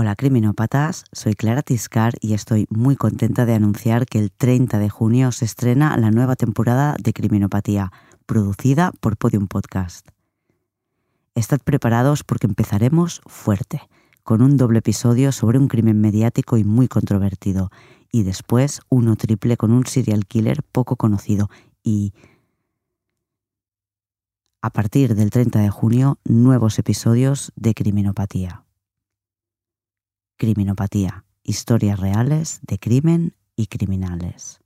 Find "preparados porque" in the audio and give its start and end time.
11.64-12.46